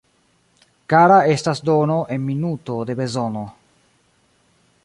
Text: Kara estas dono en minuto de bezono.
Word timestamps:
Kara 0.93 1.17
estas 1.33 1.61
dono 1.69 1.99
en 2.17 2.25
minuto 2.31 2.81
de 2.91 2.99
bezono. 3.03 3.47